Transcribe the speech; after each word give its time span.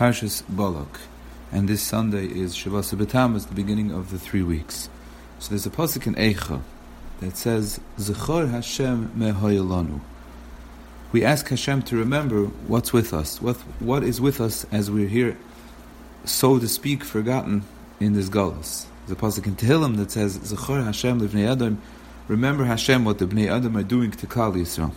Parshas 0.00 0.42
Balak, 0.48 0.98
and 1.52 1.68
this 1.68 1.82
Sunday 1.82 2.24
is 2.24 2.56
Shavas 2.56 2.94
B'Tammuz, 2.94 3.48
the 3.48 3.54
beginning 3.54 3.90
of 3.90 4.10
the 4.10 4.18
three 4.18 4.42
weeks. 4.42 4.88
So 5.38 5.50
there's 5.50 5.66
a 5.66 5.70
pasuk 5.70 6.06
in 6.06 6.14
Eicha 6.14 6.62
that 7.20 7.36
says, 7.36 7.80
"Zechor 7.98 8.50
Hashem 8.50 9.10
mehoyelanu." 9.14 10.00
We 11.12 11.22
ask 11.22 11.46
Hashem 11.50 11.82
to 11.82 11.98
remember 11.98 12.46
what's 12.66 12.94
with 12.94 13.12
us, 13.12 13.42
what 13.42 13.58
what 13.78 14.02
is 14.02 14.22
with 14.22 14.40
us 14.40 14.64
as 14.72 14.90
we're 14.90 15.06
here, 15.06 15.36
so 16.24 16.58
to 16.58 16.66
speak, 16.66 17.04
forgotten 17.04 17.64
in 18.00 18.14
this 18.14 18.30
galus. 18.30 18.86
There's 19.06 19.18
a 19.18 19.20
pasuk 19.20 19.46
in 19.46 19.56
Tehillim 19.56 19.98
that 19.98 20.10
says, 20.10 20.38
"Zechor 20.38 20.82
Hashem 20.82 21.20
livnei 21.20 21.46
Adam." 21.46 21.76
Remember 22.26 22.64
Hashem 22.64 23.04
what 23.04 23.18
the 23.18 23.26
Bnei 23.26 23.54
Adam 23.54 23.76
are 23.76 23.82
doing 23.82 24.12
to 24.12 24.26
Klal 24.26 24.54
Yisrael. 24.54 24.92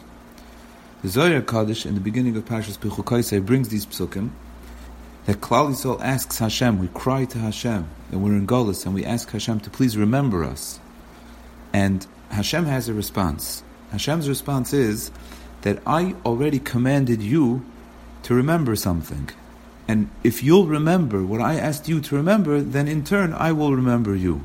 The 1.02 1.10
Zohar 1.10 1.42
Hakadosh 1.42 1.86
in 1.86 1.96
the 1.96 2.00
beginning 2.00 2.38
of 2.38 2.46
Parshas 2.46 2.78
Bechukaisei 2.78 3.46
brings 3.46 3.68
these 3.68 3.86
psukim 3.86 4.30
that 5.26 5.40
Klal 5.40 5.72
Yisrael 5.72 6.02
asks 6.02 6.40
Hashem, 6.40 6.80
we 6.80 6.88
cry 6.90 7.26
to 7.26 7.40
Hashem, 7.40 7.88
that 8.12 8.20
we're 8.20 8.36
in 8.36 8.48
Golis, 8.48 8.86
and 8.86 8.94
we 8.94 9.06
ask 9.06 9.30
Hashem 9.32 9.62
to 9.62 9.70
please 9.70 9.96
remember 9.96 10.44
us. 10.44 10.80
And 11.72 12.06
Hashem 12.30 12.66
has 12.66 12.90
a 12.90 12.94
response. 12.94 13.64
Hashem's 13.92 14.28
response 14.28 14.74
is 14.74 15.12
that 15.62 15.80
I 15.88 16.16
already 16.26 16.60
commanded 16.60 17.22
you 17.22 17.66
to 18.24 18.34
remember 18.34 18.76
something. 18.76 19.30
And 19.88 20.10
if 20.24 20.44
you'll 20.44 20.68
remember 20.68 21.24
what 21.24 21.42
I 21.42 21.56
asked 21.56 21.88
you 21.88 22.02
to 22.02 22.16
remember, 22.16 22.62
then 22.62 22.88
in 22.88 23.04
turn 23.04 23.34
I 23.34 23.52
will 23.52 23.76
remember 23.76 24.16
you. 24.16 24.44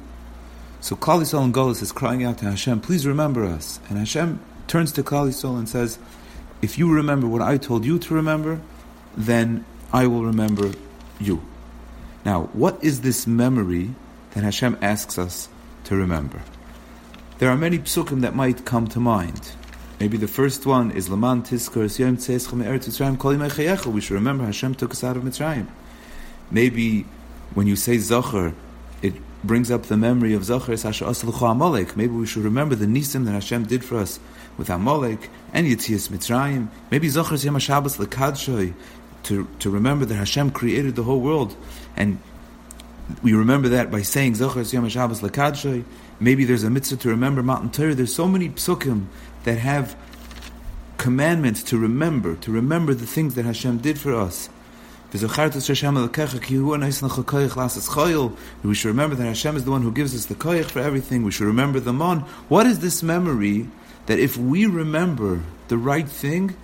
So 0.80 0.95
Klal 0.95 1.22
Yisrael 1.22 1.45
in 1.45 1.52
Golis 1.52 1.83
is 1.83 1.92
crying 1.92 2.24
out 2.24 2.38
to 2.38 2.45
Hashem, 2.45 2.80
please 2.80 3.06
remember 3.06 3.45
us. 3.45 3.80
And 3.88 3.98
Hashem 3.98 4.41
turns 4.69 4.92
to 4.92 5.02
Klal 5.02 5.28
Yisrael 5.28 5.58
and 5.58 5.69
says, 5.69 5.98
if 6.62 6.78
you 6.78 6.92
remember 6.92 7.27
what 7.27 7.42
I 7.42 7.56
told 7.56 7.84
you 7.84 7.98
to 7.98 8.14
remember, 8.14 8.60
then 9.16 9.64
I 9.92 10.06
will 10.06 10.24
remember 10.24 10.73
you. 11.19 11.42
Now, 12.24 12.45
what 12.52 12.83
is 12.84 13.01
this 13.01 13.27
memory 13.27 13.91
that 14.33 14.44
Hashem 14.44 14.77
asks 14.83 15.19
us 15.19 15.48
to 15.84 15.97
remember? 15.97 16.42
There 17.39 17.48
are 17.48 17.56
many 17.56 17.78
psukim 17.78 18.20
that 18.20 18.34
might 18.34 18.64
come 18.64 18.89
to 18.89 19.00
mind. 19.00 19.53
Maybe 20.00 20.16
the 20.16 20.28
first 20.28 20.66
one 20.66 20.91
is 20.91 21.09
Laman 21.09 21.42
Tiskar 21.42 21.98
Yom 21.98 22.19
Tzeschem 22.19 22.62
Eretz 22.64 22.89
Mitzrayim 22.89 23.19
Kol 23.19 23.33
Yimei 23.33 23.86
We 23.86 24.00
should 24.00 24.14
remember 24.14 24.44
Hashem 24.44 24.75
took 24.75 24.92
us 24.92 25.03
out 25.03 25.16
of 25.16 25.22
Mitzrayim. 25.22 25.66
Maybe 26.50 27.06
when 27.55 27.66
you 27.66 27.75
say 27.75 27.98
Zachar, 27.98 28.55
it 29.03 29.14
brings 29.42 29.70
up 29.70 29.84
the 29.84 29.97
memory 29.97 30.34
of 30.34 30.44
Zachar 30.44 30.77
Sasha 30.77 31.05
Aslucha 31.05 31.50
Amalek. 31.50 31.97
Maybe 31.97 32.12
we 32.12 32.27
should 32.27 32.44
remember 32.44 32.75
the 32.75 32.86
nisim 32.86 33.25
that 33.25 33.33
Hashem 33.33 33.64
did 33.64 33.84
for 33.84 33.97
us 33.98 34.20
with 34.56 34.70
Amalek 34.70 35.31
and 35.53 35.66
Yitzias 35.66 36.11
Mitzrayim. 36.11 36.69
Maybe 36.91 37.09
Zachar 37.09 37.36
Yom 37.36 37.59
Shabbos 37.59 37.97
Lekadshoy 37.97 38.75
to 39.24 39.48
to 39.58 39.70
remember 39.70 40.05
that 40.05 40.14
Hashem 40.14 40.50
created 40.50 40.97
the 40.97 41.02
whole 41.02 41.20
world, 41.20 41.56
and 41.97 42.19
we 43.22 43.33
remember 43.33 43.69
that 43.70 43.91
by 43.91 44.02
saying 44.02 44.36
Yom. 44.36 45.84
Maybe 46.20 46.44
there's 46.44 46.64
a 46.64 46.70
mitzvah 46.70 46.97
to 46.97 47.08
remember 47.08 47.42
Matan 47.42 47.70
Torah. 47.70 47.94
There's 47.94 48.14
so 48.14 48.27
many 48.27 48.48
psukim 48.48 49.06
that 49.44 49.58
have 49.58 49.97
commandments 50.98 51.62
to 51.62 51.78
remember, 51.78 52.34
to 52.36 52.50
remember 52.50 52.92
the 52.92 53.06
things 53.06 53.34
that 53.36 53.44
Hashem 53.44 53.78
did 53.78 53.98
for 53.98 54.14
us. 54.14 54.50
We 55.10 55.20
should 55.20 55.38
remember 58.88 59.16
that 59.16 59.25
Hashem 59.25 59.56
is 59.56 59.64
the 59.64 59.70
one 59.70 59.82
who 59.82 59.92
gives 59.92 60.14
us 60.14 60.27
the 60.27 60.34
koyach 60.34 60.66
for 60.66 60.80
everything. 60.80 61.22
We 61.22 61.30
should 61.30 61.47
remember 61.47 61.80
the 61.80 61.94
mon. 61.94 62.20
What 62.48 62.66
is 62.66 62.80
this 62.80 63.03
memory 63.03 63.69
that 64.05 64.19
if 64.19 64.36
we 64.36 64.66
remember 64.66 65.42
the 65.69 65.78
right 65.78 66.06
thing, 66.06 66.56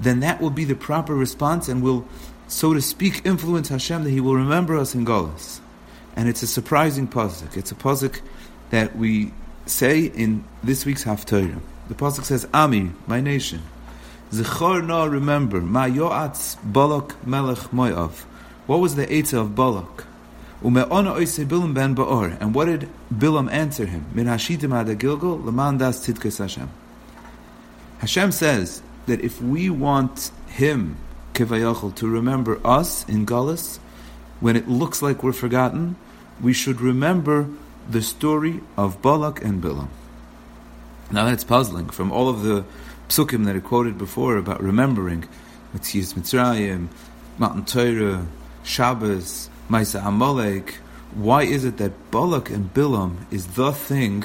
then 0.00 0.20
that 0.20 0.40
will 0.40 0.50
be 0.50 0.64
the 0.64 0.74
proper 0.74 1.14
response 1.14 1.68
and 1.68 1.82
will, 1.82 2.06
so 2.48 2.74
to 2.74 2.80
speak, 2.80 3.24
influence 3.24 3.68
Hashem 3.68 4.04
that 4.04 4.10
He 4.10 4.20
will 4.20 4.34
remember 4.34 4.76
us 4.76 4.94
in 4.94 5.04
Golas. 5.04 5.60
And 6.16 6.28
it's 6.28 6.42
a 6.42 6.46
surprising 6.46 7.06
pasuk. 7.06 7.56
It's 7.56 7.70
a 7.70 7.74
pasuk 7.74 8.20
that 8.70 8.96
we 8.96 9.32
say 9.66 10.00
in 10.00 10.44
this 10.62 10.84
week's 10.84 11.04
Haftarah. 11.04 11.60
The 11.88 11.94
pasuk 11.94 12.24
says, 12.24 12.48
"Ami, 12.52 12.90
my 13.06 13.20
nation." 13.20 13.62
Zechor 14.32 14.86
na 14.86 15.04
remember, 15.04 15.60
ma 15.60 15.86
yoatz 15.86 16.56
Balak 16.64 17.26
melech 17.26 17.70
Moav. 17.72 18.24
What 18.66 18.78
was 18.78 18.94
the 18.94 19.06
Eitzah 19.06 19.40
of 19.40 19.54
Balak? 19.54 20.04
And 20.62 20.74
what 22.54 22.66
did 22.66 22.88
Bilam 23.12 23.50
answer 23.50 23.86
him? 23.86 24.04
Min 24.12 24.26
hashitim 24.26 24.98
Gilgal, 24.98 25.38
leman 25.38 25.78
das 25.78 26.06
Hashem. 26.06 26.68
Hashem 27.98 28.32
says 28.32 28.82
that 29.06 29.20
if 29.20 29.40
we 29.42 29.70
want 29.70 30.30
him, 30.48 30.96
Kivayachal, 31.34 31.94
to 31.96 32.08
remember 32.08 32.60
us 32.66 33.08
in 33.08 33.26
Galus, 33.26 33.78
when 34.40 34.56
it 34.56 34.68
looks 34.68 35.02
like 35.02 35.22
we're 35.22 35.32
forgotten, 35.32 35.96
we 36.40 36.52
should 36.52 36.80
remember 36.80 37.48
the 37.88 38.02
story 38.02 38.60
of 38.76 39.02
Balak 39.02 39.44
and 39.44 39.62
Bilam. 39.62 39.88
Now 41.10 41.24
that's 41.24 41.44
puzzling. 41.44 41.90
From 41.90 42.12
all 42.12 42.28
of 42.28 42.42
the 42.42 42.64
psukim 43.08 43.44
that 43.46 43.56
I 43.56 43.60
quoted 43.60 43.98
before 43.98 44.36
about 44.36 44.62
remembering 44.62 45.24
Mitzias 45.74 46.14
Mitzrayim, 46.14 46.88
Matan 47.38 47.64
Torah, 47.64 48.26
Shabbos, 48.62 49.50
Maisa 49.68 50.06
Amalek, 50.06 50.76
why 51.14 51.42
is 51.42 51.64
it 51.64 51.78
that 51.78 52.10
Balak 52.10 52.50
and 52.50 52.72
Bilam 52.72 53.16
is 53.30 53.48
the 53.48 53.72
thing 53.72 54.24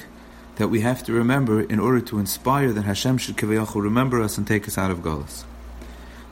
that 0.56 0.70
we 0.70 0.82
have 0.82 1.04
to 1.04 1.14
remember 1.14 1.62
in 1.62 1.80
order 1.80 2.00
to 2.02 2.20
inspire 2.20 2.72
that 2.72 2.84
Hashem 2.84 3.18
should 3.18 3.38
Kavayachal 3.38 3.82
remember 3.82 4.22
us 4.22 4.38
and 4.38 4.48
take 4.48 4.68
us 4.68 4.78
out 4.78 4.92
of 4.92 5.00
Golas? 5.00 5.44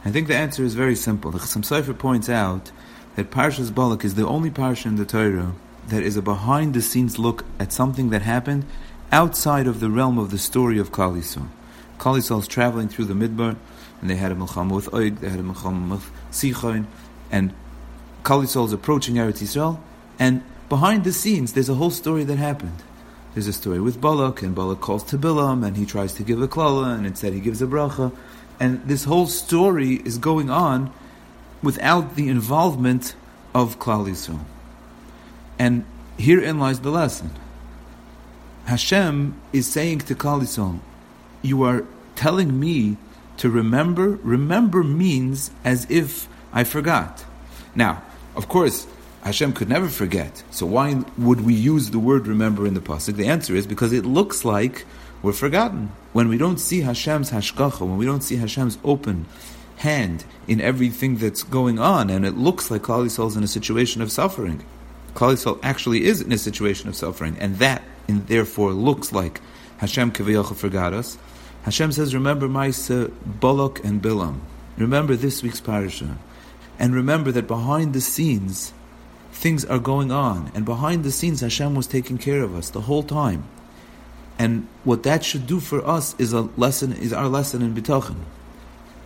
I 0.05 0.11
think 0.11 0.27
the 0.27 0.35
answer 0.35 0.63
is 0.63 0.75
very 0.75 0.95
simple. 0.95 1.31
The 1.31 1.39
Chassam 1.39 1.63
Sofer 1.63 1.97
points 1.97 2.29
out 2.29 2.71
that 3.15 3.31
Parshas 3.31 3.73
Balak 3.73 4.03
is 4.03 4.15
the 4.15 4.27
only 4.27 4.49
parsha 4.49 4.87
in 4.87 4.95
the 4.95 5.05
Torah 5.05 5.53
that 5.87 6.03
is 6.03 6.17
a 6.17 6.21
behind 6.21 6.73
the 6.73 6.81
scenes 6.81 7.19
look 7.19 7.45
at 7.59 7.71
something 7.71 8.09
that 8.09 8.21
happened 8.21 8.65
outside 9.11 9.67
of 9.67 9.79
the 9.79 9.89
realm 9.89 10.17
of 10.17 10.31
the 10.31 10.37
story 10.37 10.79
of. 10.79 10.91
Klal 10.91 11.17
Yisrael 11.99 12.39
is 12.39 12.47
traveling 12.47 12.89
through 12.89 13.05
the 13.05 13.13
Midbar, 13.13 13.55
and 14.01 14.09
they 14.09 14.15
had 14.15 14.31
a 14.31 14.35
Milchama 14.35 14.71
with 14.71 14.89
Oig, 14.91 15.19
they 15.19 15.29
had 15.29 15.39
a 15.39 15.43
Milchama 15.43 15.91
with 15.91 16.11
Sichon, 16.31 16.85
and 17.31 17.53
Klal 18.23 18.43
Yisrael 18.43 18.65
is 18.65 18.73
approaching 18.73 19.15
Eretz 19.15 19.41
Yisrael, 19.41 19.79
and 20.19 20.43
behind 20.67 21.03
the 21.03 21.13
scenes, 21.13 21.53
there's 21.53 21.69
a 21.69 21.75
whole 21.75 21.91
story 21.91 22.23
that 22.23 22.37
happened. 22.37 22.83
There's 23.33 23.47
a 23.47 23.53
story 23.53 23.79
with 23.79 23.99
Balak, 23.99 24.43
and 24.43 24.53
Balak 24.53 24.79
calls 24.79 25.03
to 25.05 25.17
Bilam, 25.17 25.65
and 25.65 25.75
he 25.75 25.87
tries 25.87 26.13
to 26.15 26.23
give 26.23 26.39
a 26.41 26.47
klala, 26.47 26.95
and 26.95 27.07
instead 27.07 27.33
he 27.33 27.39
gives 27.39 27.63
a 27.63 27.67
bracha, 27.67 28.15
and 28.59 28.87
this 28.87 29.05
whole 29.05 29.25
story 29.25 29.95
is 30.05 30.19
going 30.19 30.51
on 30.51 30.93
without 31.63 32.15
the 32.15 32.29
involvement 32.29 33.15
of 33.55 33.79
Klal 33.79 34.07
Yisrael. 34.07 34.45
And 35.57 35.85
herein 36.17 36.59
lies 36.59 36.81
the 36.81 36.91
lesson. 36.91 37.31
Hashem 38.65 39.39
is 39.51 39.65
saying 39.67 39.99
to 39.99 40.15
Klal 40.15 40.41
Yisrael, 40.41 40.79
you 41.41 41.63
are 41.63 41.85
telling 42.15 42.59
me 42.59 42.97
to 43.37 43.49
remember. 43.49 44.19
Remember 44.21 44.83
means 44.83 45.49
as 45.63 45.87
if 45.89 46.27
I 46.53 46.63
forgot. 46.63 47.25
Now, 47.73 48.03
of 48.35 48.47
course, 48.47 48.85
Hashem 49.23 49.53
could 49.53 49.69
never 49.69 49.87
forget. 49.87 50.43
So 50.51 50.65
why 50.65 51.01
would 51.17 51.41
we 51.41 51.53
use 51.53 51.89
the 51.89 51.99
word 51.99 52.27
remember 52.27 52.67
in 52.67 52.73
the 52.73 52.81
pasuk? 52.81 53.15
The 53.15 53.27
answer 53.27 53.55
is 53.55 53.65
because 53.65 53.93
it 53.93 54.05
looks 54.05 54.43
like 54.43 54.85
we're 55.21 55.31
forgotten. 55.31 55.93
When 56.11 56.27
we 56.27 56.37
don't 56.37 56.59
see 56.59 56.81
Hashem's 56.81 57.31
hashgacha, 57.31 57.79
when 57.79 57.97
we 57.97 58.05
don't 58.05 58.21
see 58.21 58.35
Hashem's 58.35 58.77
open 58.83 59.25
hand 59.77 60.25
in 60.47 60.59
everything 60.59 61.15
that's 61.15 61.43
going 61.43 61.79
on, 61.79 62.09
and 62.09 62.25
it 62.25 62.37
looks 62.37 62.69
like 62.69 62.83
Klal 62.83 63.05
is 63.05 63.37
in 63.37 63.43
a 63.43 63.47
situation 63.47 64.01
of 64.01 64.11
suffering. 64.11 64.63
Klal 65.13 65.59
actually 65.63 66.03
is 66.03 66.21
in 66.21 66.31
a 66.31 66.37
situation 66.37 66.89
of 66.89 66.95
suffering, 66.95 67.37
and 67.39 67.57
that 67.59 67.81
and 68.09 68.27
therefore 68.27 68.73
looks 68.73 69.13
like 69.13 69.39
Hashem 69.77 70.11
Kaviyachah 70.11 70.55
forgot 70.55 70.93
us. 70.93 71.17
Hashem 71.63 71.93
says, 71.93 72.13
remember 72.13 72.49
Maisa, 72.49 73.11
Balak 73.25 73.83
and 73.85 74.01
Bilam. 74.01 74.41
Remember 74.77 75.15
this 75.15 75.41
week's 75.41 75.61
parasha. 75.61 76.17
And 76.77 76.93
remember 76.93 77.31
that 77.31 77.47
behind 77.47 77.93
the 77.93 78.01
scenes, 78.01 78.73
things 79.33 79.65
are 79.65 79.79
going 79.79 80.11
on. 80.11 80.51
And 80.55 80.63
behind 80.63 81.03
the 81.03 81.11
scenes, 81.11 81.41
Hashem 81.41 81.75
was 81.75 81.87
taking 81.87 82.17
care 82.17 82.41
of 82.43 82.55
us 82.55 82.69
the 82.69 82.81
whole 82.81 83.03
time. 83.03 83.43
And 84.39 84.67
what 84.83 85.03
that 85.03 85.23
should 85.23 85.45
do 85.47 85.59
for 85.59 85.85
us 85.85 86.15
is 86.17 86.33
a 86.33 86.41
lesson, 86.57 86.93
is 86.93 87.13
our 87.13 87.27
lesson 87.27 87.61
in 87.61 87.73
Bitachon. 87.75 88.17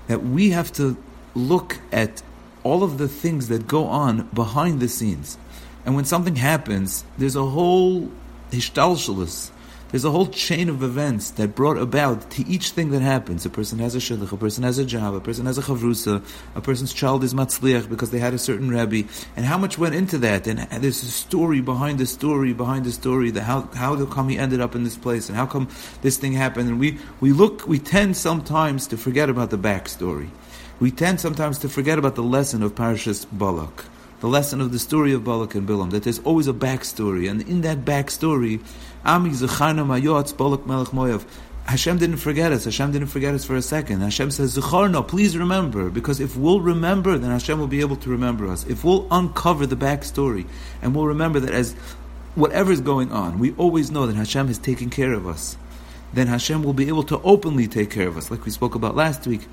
That 0.07 0.23
we 0.23 0.51
have 0.51 0.71
to 0.73 0.95
look 1.35 1.79
at 1.91 2.21
all 2.63 2.83
of 2.83 2.97
the 2.97 3.07
things 3.07 3.47
that 3.47 3.67
go 3.67 3.85
on 3.85 4.29
behind 4.33 4.79
the 4.79 4.87
scenes. 4.87 5.37
And 5.85 5.95
when 5.95 6.05
something 6.05 6.35
happens, 6.35 7.03
there's 7.17 7.35
a 7.35 7.45
whole 7.45 8.11
hishtalshalis. 8.51 9.51
There's 9.89 10.03
a 10.03 10.11
whole 10.11 10.27
chain 10.27 10.67
of 10.67 10.83
events 10.83 11.31
that 11.31 11.55
brought 11.55 11.77
about 11.77 12.29
to 12.31 12.45
each 12.45 12.71
thing 12.71 12.91
that 12.91 13.01
happens. 13.01 13.45
A 13.45 13.49
person 13.49 13.79
has 13.79 13.95
a 13.95 13.99
shidduch, 13.99 14.33
a 14.33 14.37
person 14.37 14.63
has 14.63 14.77
a 14.77 14.85
job, 14.85 15.13
a 15.15 15.21
person 15.21 15.45
has 15.45 15.57
a 15.57 15.61
chavrusa, 15.61 16.21
a 16.55 16.61
person's 16.61 16.91
child 16.91 17.23
is 17.23 17.33
matzliach 17.33 17.89
because 17.89 18.11
they 18.11 18.19
had 18.19 18.33
a 18.33 18.37
certain 18.37 18.69
rabbi, 18.69 19.03
and 19.37 19.45
how 19.45 19.57
much 19.57 19.77
went 19.77 19.95
into 19.95 20.17
that? 20.17 20.45
And 20.45 20.59
there's 20.83 21.01
a 21.03 21.11
story 21.11 21.61
behind 21.61 21.99
the 21.99 22.05
story 22.05 22.51
behind 22.53 22.83
the 22.85 22.91
story. 22.91 23.31
The 23.31 23.43
how 23.43 23.61
how 23.75 23.95
come 24.05 24.27
he 24.27 24.37
ended 24.37 24.59
up 24.59 24.75
in 24.75 24.83
this 24.83 24.97
place, 24.97 25.29
and 25.29 25.37
how 25.37 25.45
come 25.45 25.69
this 26.01 26.17
thing 26.17 26.33
happened? 26.33 26.67
And 26.69 26.79
we 26.79 26.99
we 27.21 27.31
look, 27.31 27.65
we 27.67 27.79
tend 27.79 28.17
sometimes 28.17 28.87
to 28.87 28.97
forget 28.97 29.29
about 29.29 29.51
the 29.51 29.57
backstory. 29.57 30.29
we 30.79 30.91
tend 30.91 31.19
sometimes 31.19 31.57
to 31.59 31.69
forget 31.69 31.97
about 31.97 32.15
the 32.15 32.23
lesson 32.23 32.61
of 32.61 32.75
Parashas 32.75 33.25
Balak, 33.31 33.85
the 34.19 34.27
lesson 34.27 34.61
of 34.61 34.71
the 34.71 34.79
story 34.79 35.13
of 35.13 35.23
Balak 35.23 35.55
and 35.55 35.67
Bilam, 35.67 35.91
that 35.91 36.03
there's 36.03 36.19
always 36.19 36.47
a 36.47 36.53
backstory, 36.53 37.29
and 37.29 37.41
in 37.43 37.61
that 37.61 37.85
backstory, 37.85 38.63
Ami 39.05 39.29
Zecharna 39.31 39.85
Mayotz 39.85 40.35
Balak 40.35 40.65
Melech 40.65 40.89
Moav, 40.89 41.25
Hashem 41.67 41.97
didn't 41.97 42.17
forget 42.17 42.53
us. 42.53 42.63
Hashem 42.63 42.93
didn't 42.93 43.09
forget 43.09 43.35
us 43.35 43.43
for 43.43 43.57
a 43.57 43.61
second. 43.61 43.99
Hashem 43.99 44.31
says, 44.31 44.57
Zecharna, 44.57 45.05
please 45.05 45.37
remember. 45.37 45.89
Because 45.89 46.21
if 46.21 46.37
we'll 46.37 46.61
remember, 46.61 47.17
then 47.17 47.29
Hashem 47.29 47.59
will 47.59 47.67
be 47.67 47.81
able 47.81 47.97
to 47.97 48.09
remember 48.09 48.47
us. 48.47 48.65
If 48.67 48.85
we'll 48.85 49.05
uncover 49.11 49.65
the 49.65 49.75
backstory, 49.75 50.47
and 50.81 50.95
we'll 50.95 51.07
remember 51.07 51.41
that 51.41 51.53
as 51.53 51.73
whatever 52.35 52.71
is 52.71 52.79
going 52.79 53.11
on, 53.11 53.37
we 53.37 53.51
always 53.55 53.91
know 53.91 54.07
that 54.07 54.15
Hashem 54.15 54.47
has 54.47 54.57
taken 54.57 54.89
care 54.89 55.11
of 55.11 55.27
us. 55.27 55.57
Then 56.13 56.27
Hashem 56.27 56.63
will 56.63 56.73
be 56.73 56.87
able 56.87 57.03
to 57.03 57.19
openly 57.21 57.67
take 57.67 57.91
care 57.91 58.07
of 58.07 58.15
us, 58.15 58.31
like 58.31 58.45
we 58.45 58.51
spoke 58.51 58.75
about 58.75 58.95
last 58.95 59.27
week. 59.27 59.45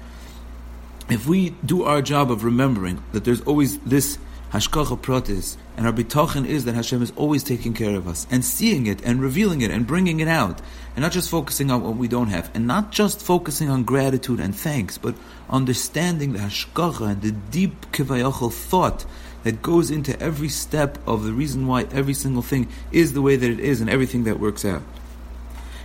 If 1.11 1.27
we 1.27 1.51
do 1.67 1.83
our 1.83 2.01
job 2.01 2.31
of 2.31 2.45
remembering 2.45 3.03
that 3.11 3.25
there's 3.25 3.41
always 3.43 3.79
this 3.81 4.19
hashgacha 4.55 4.97
pratis, 5.01 5.57
and 5.77 5.85
our 5.85 5.93
bitachon 5.93 6.47
is 6.47 6.65
that 6.65 6.77
Hashem 6.77 7.03
is 7.03 7.13
always 7.17 7.43
taking 7.43 7.75
care 7.75 7.97
of 7.97 8.07
us, 8.07 8.25
and 8.31 8.45
seeing 8.45 8.87
it, 8.87 9.03
and 9.05 9.21
revealing 9.21 9.63
it, 9.63 9.73
and 9.73 9.85
bringing 9.85 10.21
it 10.21 10.29
out, 10.29 10.61
and 10.95 11.03
not 11.03 11.11
just 11.11 11.29
focusing 11.29 11.73
on 11.73 11.83
what 11.83 11.97
we 11.97 12.07
don't 12.07 12.29
have, 12.29 12.53
and 12.55 12.65
not 12.65 12.93
just 12.93 13.21
focusing 13.21 13.69
on 13.69 13.83
gratitude 13.83 14.39
and 14.39 14.55
thanks, 14.55 14.97
but 14.97 15.17
understanding 15.51 16.35
the 16.35 16.39
hashgacha 16.39 17.11
and 17.11 17.23
the 17.23 17.33
deep 17.33 17.91
kivayachal 17.91 18.53
thought 18.53 19.05
that 19.43 19.61
goes 19.61 19.91
into 19.91 20.19
every 20.21 20.49
step 20.49 20.99
of 21.05 21.25
the 21.25 21.33
reason 21.33 21.67
why 21.67 21.83
every 21.91 22.15
single 22.15 22.41
thing 22.41 22.69
is 22.93 23.13
the 23.13 23.23
way 23.23 23.35
that 23.35 23.51
it 23.51 23.59
is, 23.59 23.81
and 23.81 23.91
everything 23.91 24.23
that 24.23 24.39
works 24.39 24.65
out. 24.65 24.83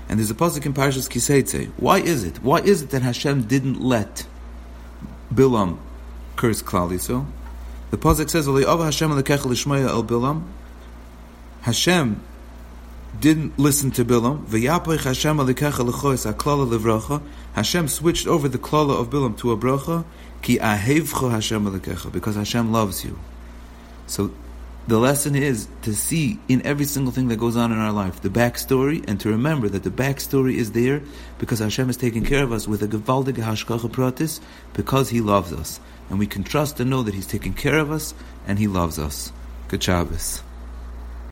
And 0.08 0.20
there's 0.20 0.30
a 0.30 0.36
pasuk 0.36 0.68
in 0.68 0.76
Parashas 0.76 1.10
Kiseitze. 1.10 1.72
Why 1.78 2.00
is 2.00 2.24
it? 2.24 2.44
Why 2.44 2.60
is 2.60 2.84
it 2.84 2.92
that 2.92 3.02
Hashem 3.02 3.44
didn't 3.44 3.82
let 3.82 4.28
Bilam 5.34 5.80
curse 6.36 6.62
Klal 6.62 6.92
Yisrael? 6.92 7.26
The 7.92 7.98
pasuk 7.98 8.30
says, 8.30 8.48
Hashem 8.48 9.12
el 9.12 10.04
Bilam." 10.04 10.44
Hashem 11.62 12.22
didn't 13.20 13.58
listen 13.60 13.92
to 13.92 14.06
Bilam. 14.06 14.48
Hashem 15.04 15.38
Hashem 17.54 17.88
switched 17.88 18.28
over 18.28 18.48
the 18.48 18.58
klala 18.58 19.00
of 19.00 19.10
Bilam 19.10 19.38
to 19.40 19.52
a 19.52 19.58
bracha. 19.58 20.06
Ki 20.42 20.58
Hashem 20.58 22.12
because 22.12 22.36
Hashem 22.36 22.72
loves 22.72 23.04
you. 23.04 23.20
So 24.08 24.32
the 24.90 25.00
lesson 25.00 25.36
is 25.36 25.68
to 25.84 25.94
see 25.94 26.40
in 26.48 26.66
every 26.66 26.86
single 26.86 27.12
thing 27.12 27.28
that 27.28 27.38
goes 27.38 27.56
on 27.56 27.72
in 27.72 27.78
our 27.78 27.92
life 27.92 28.22
the 28.22 28.30
backstory 28.30 29.08
and 29.08 29.20
to 29.20 29.30
remember 29.30 29.70
that 29.70 29.84
the 29.84 29.92
backstory 29.92 30.56
is 30.56 30.72
there 30.72 31.02
because 31.38 31.60
Hashem 31.60 31.92
is 31.92 31.98
taking 31.98 32.26
care 32.26 32.44
of 32.44 32.52
us 32.52 32.68
with 32.68 32.82
a 32.82 32.88
gewaldige 32.88 33.36
hashgacha 33.36 33.90
pratis 33.92 34.40
because 34.74 35.10
He 35.10 35.22
loves 35.22 35.54
us 35.54 35.80
and 36.10 36.18
we 36.18 36.26
can 36.26 36.44
trust 36.44 36.80
and 36.80 36.90
know 36.90 37.04
that 37.04 37.14
He's 37.14 37.28
taking 37.28 37.54
care 37.54 37.78
of 37.78 37.92
us 37.92 38.16
and 38.48 38.58
He 38.58 38.68
loves 38.68 38.98
us. 38.98 39.32
Good 39.68 39.84
Shabbos. 39.84 40.42